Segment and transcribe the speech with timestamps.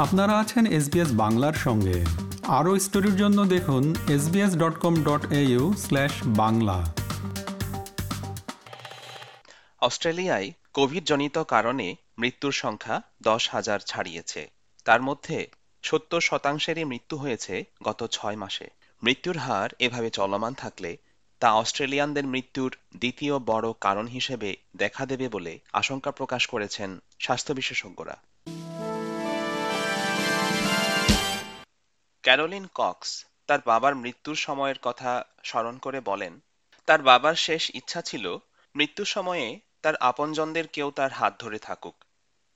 [0.00, 2.04] আপনারা আছেন এসবিএস বাংলার সঙ্গে।
[2.48, 6.94] আরও স্টোরির জন্য দেখুন SBS dot com dot au slash Bangla.
[9.80, 14.50] অস্ট্রেলিয়ায় কোভিডজনিত কারণে মৃত্যুর সংখ্যা দশ হাজার ছাড়িয়েছে।
[14.84, 15.48] তার মধ্যে
[15.82, 18.68] সত্তর শতাংশেরই মৃত্যু হয়েছে গত ছয় মাসে।
[19.02, 20.96] মৃত্যুর হার এভাবে চলমান থাকলে
[21.38, 28.16] তা অস্ট্রেলিয়ানদের মৃত্যুর দ্বিতীয় বড় কারণ হিসেবে দেখা দেবে বলে আশঙ্কা প্রকাশ করেছেন স্বাস্থ্য বিশেষজ্ঞরা।
[32.24, 33.10] ক্যারোলিন কক্স
[33.48, 35.10] তার বাবার মৃত্যুর সময়ের কথা
[35.48, 36.34] স্মরণ করে বলেন
[36.88, 38.24] তার বাবার শেষ ইচ্ছা ছিল
[38.74, 39.46] মৃত্যুর সময়ে
[39.84, 41.96] তার আপনজনদের কেউ তার হাত ধরে থাকুক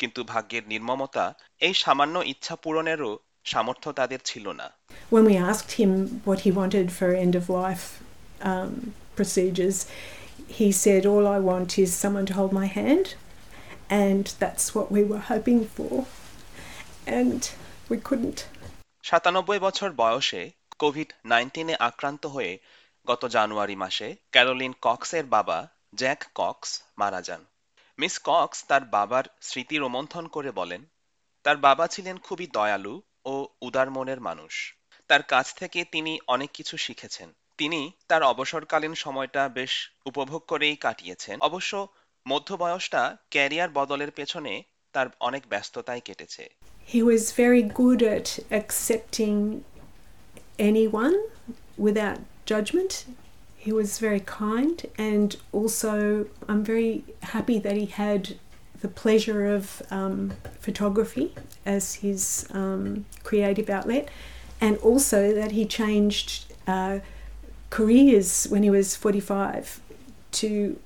[0.00, 1.24] কিন্তু ভাগ্যের নির্মমতা
[1.60, 3.12] এই সামান্য ইচ্ছা পূরণেরও
[3.44, 4.66] সামর্থ্য তাদের ছিল না
[5.14, 5.90] When we asked him
[6.28, 7.86] what he wanted for end of life
[8.50, 8.72] um,
[9.16, 9.78] procedures,
[10.58, 13.06] he said, All I want is someone to hold my hand.
[14.04, 15.94] And that's what we were hoping for.
[17.20, 17.40] And
[17.90, 18.40] we couldn't.
[19.02, 22.58] সাতানব্বই বছর বয়সে Covid নাইন্টিনে আক্রান্ত হয়ে
[23.06, 27.44] গত জানুয়ারি মাসে Caroline কক্সের বাবা Jack Cox মারা যান।
[27.98, 30.84] মিস কক্স তার বাবার স্মৃতি রোমন্থন করে বলেন,
[31.42, 34.74] তার বাবা ছিলেন খুবই দয়ালু ও উদার মনের মানুষ।
[35.06, 41.40] তার কাছ থেকে তিনি অনেক কিছু শিখেছেন। তিনি তার অবসরকালীন সময়টা বেশ উপভোগ করেই কাটিয়েছেন।
[41.40, 41.88] অবশ্য
[42.28, 46.44] মধ্যবয়সটা ক্যারিয়ার বদলের পেছনে তার অনেক ব্যস্ততায় কেটেছে।
[46.90, 49.64] He was very good at accepting
[50.58, 51.16] anyone
[51.78, 53.04] without judgment.
[53.56, 58.34] He was very kind, and also I'm very happy that he had
[58.80, 61.32] the pleasure of um, photography
[61.64, 64.08] as his um, creative outlet,
[64.60, 66.98] and also that he changed uh,
[67.70, 69.80] careers when he was 45
[70.32, 70.76] to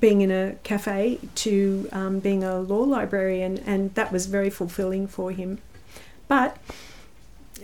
[0.00, 1.54] being in a cafe to
[1.92, 5.58] um, being a law librarian, and that was very fulfilling for him.
[6.28, 6.50] But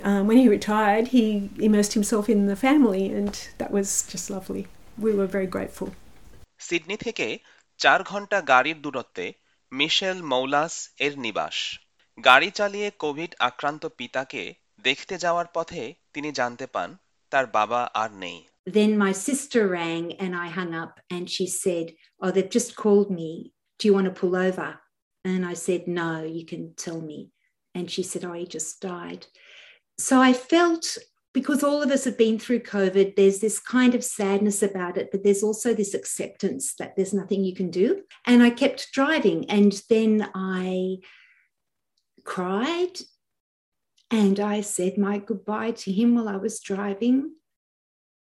[0.03, 4.67] um, when he retired, he immersed himself in the family, and that was just lovely.
[4.99, 5.89] We were very grateful.
[6.59, 7.27] Sydney থেকে
[7.81, 9.27] চার ঘণ্টা গাড়ির দূরত্বে
[9.73, 10.75] মিশেল মৌলাস
[11.07, 11.57] এর নিবাস
[12.19, 14.43] গাড়ি চালিয়ে Covid আক্রান্ত পিতাকে
[14.85, 15.83] দেখতে যাওয়ার পথে
[16.15, 16.91] তিনি জানতে পান
[17.33, 21.93] তার বাবা আর নেই Then my sister rang and I hung up and she said,
[22.21, 23.53] Oh, they've just called me.
[23.79, 24.79] Do you want to pull over?
[25.25, 27.31] And I said, No, you can tell me.
[27.75, 29.27] And she said, Oh, he just died.
[29.99, 30.99] So I felt
[31.35, 35.11] because all of us have been through COVID, there's this kind of sadness about it,
[35.11, 38.03] but there's also this acceptance that there's nothing you can do.
[38.27, 39.49] And I kept driving.
[39.49, 40.99] And then I
[42.25, 42.99] cried
[44.11, 47.33] and I said my goodbye to him while I was driving.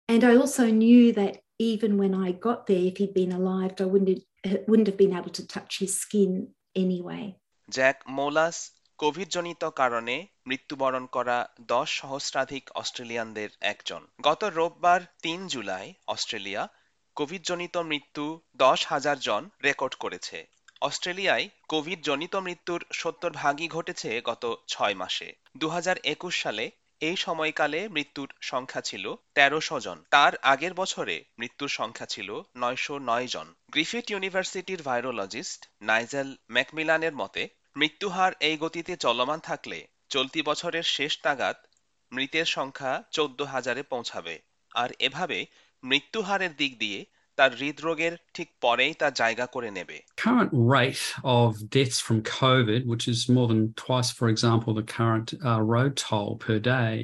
[0.10, 1.34] And I also knew that
[1.72, 4.10] even when I got there, if he'd been alive, I wouldn't
[4.46, 6.32] have, wouldn't have been able to touch his skin
[6.76, 7.24] anyway.
[7.70, 16.68] Jack Moulas কোভিডজনিত কারণে মৃত্যুবরণ করা দশ সহস্রাধিক অস্ট্রেলিয়ানদের একজন। গত রোববার তিন July Australia
[17.16, 20.48] কোভিডজনিত মৃত্যু দশ হাজার জন রেকর্ড করেছে।
[20.82, 25.68] অস্ট্রেলিয়ায় কোভিড জনিত মৃত্যুর সত্তর ভাগই ঘটেছে গত ছয় মাসে। দু
[26.32, 26.72] সালে
[27.02, 33.28] এই সময়কালে মৃত্যুর সংখ্যা ছিল তেরোশো জন। তার আগের বছরে মৃত্যুর সংখ্যা ছিল নয়শো নয়
[33.28, 41.14] জন। গ্রিফিথ ইউনিভার্সিটির ভাইরোলজিস্ট নাইজেল ম্যাকমিলানের মতে, মৃত্যুহার এই গতিতে চলমান থাকলে চলতি বছরের শেষ
[41.22, 41.56] তাগাদ
[42.12, 44.36] মৃতের সংখ্যা চোদ্দ হাজারে পৌঁছাবে।
[44.72, 45.46] আর এভাবে
[45.84, 47.06] মৃত্যুহারের দিক দিয়ে
[47.39, 51.07] তার হৃদরোগের ঠিক পরেই তা জায়গা করে নেবে current rate
[51.39, 55.93] of deaths from COVID, which is more than twice, for example, the current uh, road
[56.07, 56.95] toll per day,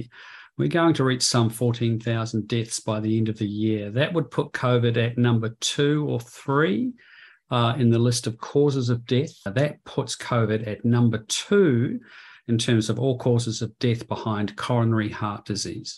[0.58, 3.90] we're going to reach some 14,000 deaths by the end of the year.
[3.90, 6.78] That would put COVID at number two or three
[7.50, 9.34] uh, in the list of causes of death.
[9.44, 12.00] That puts COVID at number two
[12.48, 15.90] in terms of all causes of death behind coronary heart disease.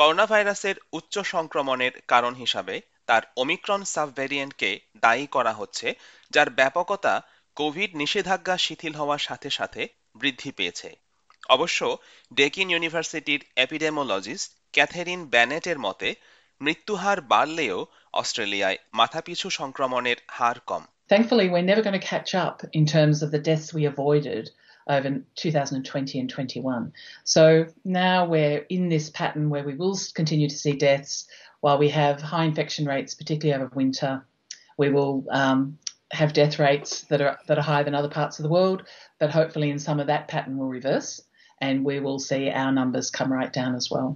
[0.00, 2.74] Corona ভাইরাসের উচ্চ সংক্রমণের কারণ হিসাবে
[3.09, 5.87] তার Omicron সাবভ্যারিয়েন্টকে দায়ী করা হচ্ছে
[6.29, 7.13] যার ব্যাপকতা
[7.55, 9.81] কোভিড নিষেধাজ্ঞা শিথিল হওয়ার সাথে সাথে
[10.15, 10.89] বৃদ্ধি পেয়েছে।
[11.49, 11.97] অবশ্য
[12.33, 16.15] ডেকিন ইউনিভার্সিটির এপিডেমোলজিস্ট ক্যাথেরিন ব্যানেটের মতে
[16.61, 22.83] মৃত্যুহার বাড়লেও অস্ট্রেলিয়ায় মাথাপিছু সংক্রমণের হার কম। Thankfully, we're never going to catch up in
[22.95, 24.45] terms of the deaths we avoided
[24.88, 26.92] over 2020 and 21.
[27.24, 31.26] So now we're in this pattern where we will continue to see deaths
[31.60, 34.24] while we have high infection rates, particularly over winter.
[34.76, 35.78] We will um,
[36.10, 38.82] have death rates that are that are higher than other parts of the world,
[39.20, 41.22] but hopefully in some of that pattern will reverse,
[41.60, 44.10] and we will see our numbers come right down as well.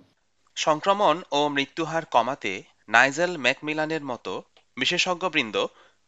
[0.57, 2.53] সংক্রমণ ও মৃত্যুহার কমাতে
[2.89, 4.33] Nigel ম্যাকমিলানের মতো
[4.77, 5.57] বিশেষজ্ঞবৃন্দ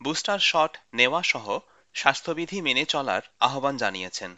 [0.01, 1.47] booster shot নেওয়া সহ
[1.95, 4.31] স্বাস্থ্যবিধি মেনে চলার আহ্বান জানিয়েছেন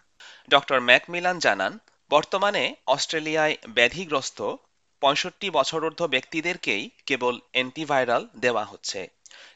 [0.50, 1.80] ডক্টর ম্যাকমিলান জানান,
[2.12, 4.40] বর্তমানে অস্ট্রেলিয়ায় ব্যাধিগ্রস্ত
[5.02, 9.08] পঁয়ষট্টি বছরোর্ধ্ব ব্যক্তিদেরকেই কেবল অ্যান্টিভাইরাল দেওয়া হচ্ছে।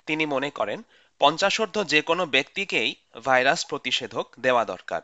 [0.05, 0.83] তিনি মনে করেন,
[1.19, 2.95] পঞ্চাশোর্ধ্ব যে কোনো ব্যক্তিকেই
[3.25, 5.01] ভাইরাস প্রতিষেধক দেওয়া দরকার।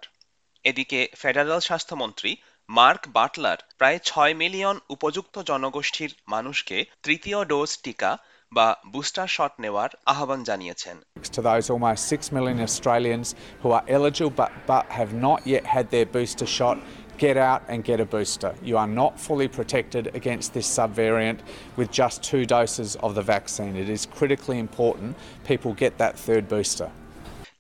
[0.63, 2.35] এদিকে ফেডারেল স্বাস্থ্যমন্ত্রী
[2.69, 8.17] মার্ক বাটলার প্রায় ছয় মিলিয়ন উপযুক্ত জনগোষ্ঠীর মানুষকে তৃতীয় ডোজ টিকা
[8.51, 10.97] বা বুস্টার শট নেওয়ার আহ্বান জানিয়েছেন
[11.35, 13.27] to those almost 6 million Australians
[13.61, 16.77] who are eligible but, but have not yet had their booster shot,
[17.17, 18.51] get out and get a booster.
[18.69, 21.39] You are not fully protected against this subvariant
[21.77, 23.73] with just two doses of the vaccine.
[23.75, 25.09] It is critically important
[25.50, 26.89] people get that third booster.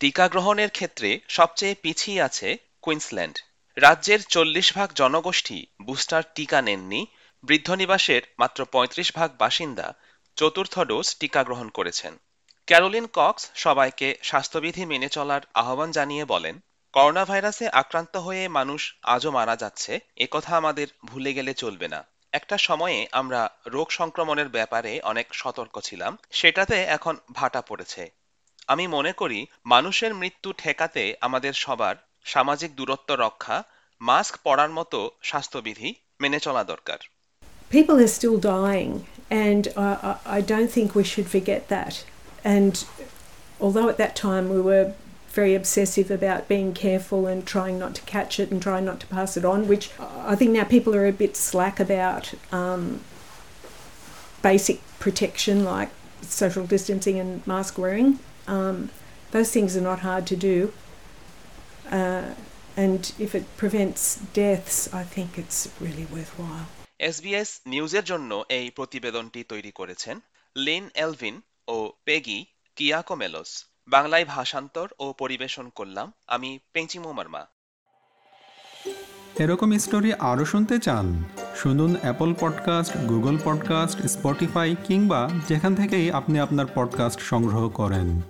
[0.01, 2.47] টিকা গ্রহণের ক্ষেত্রে সবচেয়ে পিছিয়ে আছে
[2.83, 3.35] Queensland
[3.77, 5.57] রাজ্যের চল্লিশ ভাগ জনগোষ্ঠী
[5.87, 7.01] বুস্টার টিকা নেননি
[7.43, 9.87] বৃদ্ধ নিবাসের মাত্র পঁয়ত্রিশ ভাগ বাসিন্দা
[10.37, 12.13] চতুর্থ ডোজ টিকা গ্রহণ করেছেন।
[12.67, 16.59] ক্যারোলিন কক্স সবাইকে স্বাস্থ্যবিধি মেনে চলার আহ্বান জানিয়ে বলেন
[16.93, 22.57] করোনা ভাইরাসে আক্রান্ত হয়ে মানুষ আজও মারা যাচ্ছে একথা আমাদের ভুলে গেলে চলবে না। একটা
[22.57, 28.11] সময়ে আমরা রোগ সংক্রমণের ব্যাপারে অনেক সতর্ক ছিলাম সেটাতে এখন ভাটা পড়েছে।
[28.67, 33.63] আমি মনে করি মানুষের মৃত্যু ঠেকাতে আমাদের সবার সামাজিক দূরত্ব রক্ষা
[34.01, 36.97] মাস্ক পরার মতো স্বাস্থ্যবিধি মেনে চলা দরকার।
[37.73, 38.93] People are still dying,
[39.29, 42.05] and I, I, don't think we should forget that.
[42.43, 42.85] And
[43.59, 44.93] although at that time we were
[45.29, 49.07] very obsessive about being careful and trying not to catch it and trying not to
[49.07, 53.01] pass it on, which I think now people are a bit slack about um,
[54.41, 55.89] basic protection like
[56.21, 58.19] social distancing and mask wearing.
[58.47, 58.89] Um,
[59.31, 60.73] those things are not hard to do.
[61.91, 62.31] Uh,
[62.75, 66.67] and if it prevents deaths, I think it's really worthwhile.
[66.99, 70.19] SBS নিউজের জন্য এই প্রতিবেদনটি তৈরি করেছেন
[70.57, 72.45] Lin Elvin ও পেগি
[72.75, 77.45] কিয়াকোমেলোস। বাংলায় ভাষান্তর ও পরিবেশন করলাম আমি পেঞ্চিমো মার্মা।
[79.39, 81.23] এরকম স্টোরি আরও শুনতে চান,
[81.55, 88.21] শুনুন Apple podcast Google podcast Spotify কিংবা যেখান থেকেই আপনি আপনার পডকাস্ট সংগ্রহ করেন।